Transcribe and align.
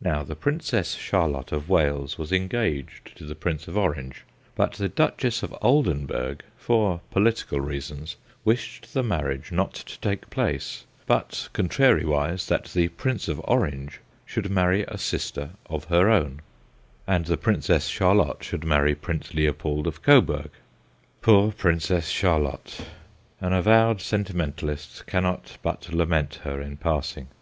Now 0.00 0.22
the 0.22 0.34
Princess 0.34 0.94
Charlotte 0.94 1.52
of 1.52 1.68
Wales 1.68 2.16
was 2.16 2.32
engaged 2.32 3.14
to 3.18 3.26
the 3.26 3.34
Prince 3.34 3.68
of 3.68 3.76
Orange, 3.76 4.24
but 4.56 4.72
the 4.72 4.88
Duchess 4.88 5.42
of 5.42 5.54
Oldenburg, 5.60 6.42
for 6.56 7.02
political 7.10 7.60
reasons, 7.60 8.16
wished 8.46 8.94
the 8.94 9.02
marriage 9.02 9.52
not 9.52 9.74
to 9.74 10.00
take 10.00 10.30
place, 10.30 10.86
but 11.06 11.50
contrariwise 11.52 12.46
that 12.46 12.72
the 12.72 12.88
Prince 12.88 13.28
of 13.28 13.42
Orange 13.44 14.00
should 14.24 14.48
marry 14.50 14.84
a 14.84 14.96
sister 14.96 15.50
of 15.66 15.84
her 15.92 16.08
own, 16.08 16.40
and 17.06 17.26
the 17.26 17.36
Princess 17.36 17.88
Charlotte 17.88 18.42
should 18.42 18.64
marry 18.64 18.94
Prince 18.94 19.34
Leopold 19.34 19.86
of 19.86 20.00
Coburg. 20.00 20.48
Poor 21.20 21.52
Princess 21.52 22.10
Char 22.10 22.40
lotte! 22.40 22.86
an 23.38 23.52
avowed 23.52 24.00
sentimentalist 24.00 25.06
cannot 25.06 25.58
but 25.62 25.92
lament 25.92 26.36
her 26.44 26.58
in 26.58 26.78
passing. 26.78 27.28